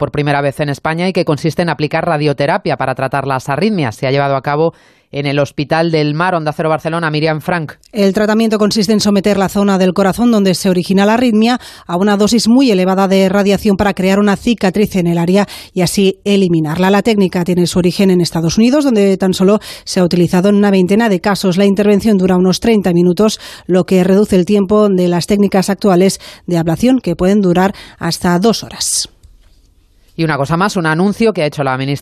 por 0.00 0.10
primera 0.10 0.40
vez 0.40 0.58
en 0.60 0.70
España 0.70 1.06
y 1.06 1.12
que 1.12 1.26
consiste 1.26 1.60
en 1.60 1.68
aplicar 1.68 2.06
radioterapia 2.06 2.78
para 2.78 2.94
tratar 2.94 3.26
las 3.26 3.50
arritmias. 3.50 3.94
Se 3.94 4.06
ha 4.06 4.10
llevado 4.10 4.34
a 4.34 4.40
cabo 4.40 4.72
en 5.12 5.26
el 5.26 5.38
Hospital 5.38 5.90
del 5.90 6.14
Mar, 6.14 6.34
Onda 6.34 6.52
Cero 6.52 6.68
Barcelona, 6.68 7.10
Miriam 7.10 7.40
Frank. 7.40 7.74
El 7.92 8.14
tratamiento 8.14 8.58
consiste 8.58 8.92
en 8.92 9.00
someter 9.00 9.36
la 9.36 9.48
zona 9.48 9.76
del 9.76 9.92
corazón 9.92 10.30
donde 10.30 10.54
se 10.54 10.70
origina 10.70 11.04
la 11.04 11.14
arritmia 11.14 11.58
a 11.86 11.96
una 11.96 12.16
dosis 12.16 12.48
muy 12.48 12.70
elevada 12.70 13.08
de 13.08 13.28
radiación 13.28 13.76
para 13.76 13.92
crear 13.92 14.18
una 14.18 14.36
cicatriz 14.36 14.96
en 14.96 15.06
el 15.06 15.18
área 15.18 15.46
y 15.74 15.82
así 15.82 16.20
eliminarla. 16.24 16.90
La 16.90 17.02
técnica 17.02 17.44
tiene 17.44 17.66
su 17.66 17.78
origen 17.78 18.10
en 18.10 18.20
Estados 18.20 18.56
Unidos, 18.56 18.84
donde 18.84 19.16
tan 19.16 19.34
solo 19.34 19.58
se 19.84 20.00
ha 20.00 20.04
utilizado 20.04 20.48
en 20.48 20.54
una 20.54 20.70
veintena 20.70 21.08
de 21.08 21.20
casos. 21.20 21.58
La 21.58 21.66
intervención 21.66 22.16
dura 22.16 22.36
unos 22.36 22.60
30 22.60 22.92
minutos, 22.92 23.38
lo 23.66 23.84
que 23.84 24.02
reduce 24.04 24.36
el 24.36 24.44
tiempo 24.46 24.88
de 24.88 25.08
las 25.08 25.26
técnicas 25.26 25.68
actuales 25.68 26.20
de 26.46 26.56
ablación, 26.56 27.00
que 27.00 27.16
pueden 27.16 27.40
durar 27.40 27.74
hasta 27.98 28.38
dos 28.38 28.64
horas. 28.64 29.10
Y 30.16 30.24
una 30.24 30.36
cosa 30.36 30.56
más, 30.56 30.76
un 30.76 30.86
anuncio 30.86 31.32
que 31.32 31.42
ha 31.42 31.46
hecho 31.46 31.64
la 31.64 31.76
ministra 31.76 31.90